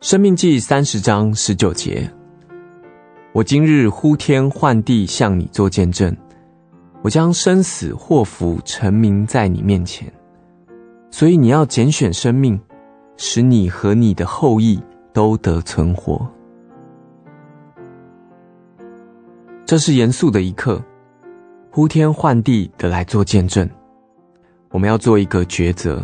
[0.00, 2.10] 生命记三十章十九节：
[3.34, 6.16] 我今日呼天唤地向你做见证，
[7.02, 10.10] 我将生死祸福陈明在你面前，
[11.10, 12.58] 所以你要拣选生命，
[13.18, 14.82] 使你和你的后裔
[15.12, 16.26] 都得存活。
[19.66, 20.82] 这是严肃的一刻，
[21.70, 23.68] 呼天唤地的来做见证。
[24.70, 26.02] 我们要做一个抉择，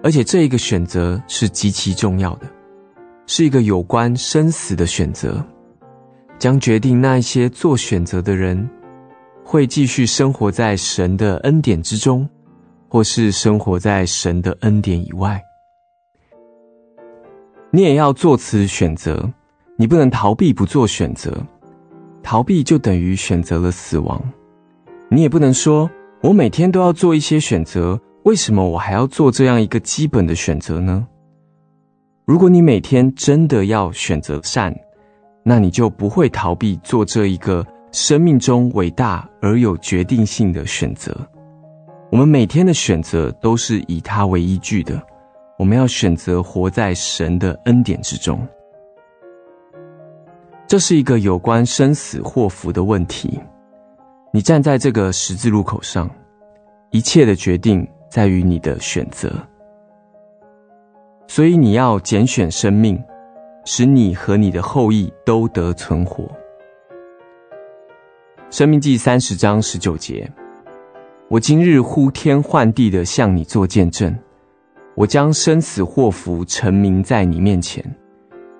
[0.00, 2.46] 而且这一个选择是极其重要的，
[3.32, 5.40] 是一个有关生死的选择，
[6.36, 8.68] 将决定那一些做选择的人
[9.44, 12.28] 会继续生活在神的恩典之中，
[12.88, 15.40] 或是生活在神的恩典以外。
[17.70, 19.32] 你也要做此选择，
[19.76, 21.32] 你不能逃避不做选择，
[22.24, 24.20] 逃避就等于选择了死亡。
[25.08, 25.88] 你也不能说，
[26.20, 31.06] 我每天都要做一些选择，为什么我还要做这样一个基本的选择呢？
[32.24, 34.74] 如果你每天真的要选择善，
[35.42, 41.16] 那你就不会逃避做这一个生命中伟大而有决定性的选择。
[42.12, 45.00] 我们每天的选择都是以它为依据的，
[45.58, 48.40] 我们要选择活在神的恩典之中。
[50.66, 53.40] 这是一个有关生死祸福的问题。
[54.32, 56.08] 你站在这个十字路口上，
[56.92, 59.34] 一切的决定在于你的选择，
[61.30, 63.00] 所以你要拣选生命，
[63.64, 66.28] 使你和你的后裔都得存活。
[68.50, 70.28] 生命记三十章十九节：
[71.28, 74.12] 我今日呼天唤地的向你做见证，
[74.96, 77.80] 我将生死祸福陈明在你面前，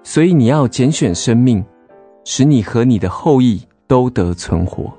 [0.05, 1.67] 所以你要拣选生命，
[2.25, 4.97] 使你和你的后裔都得存活。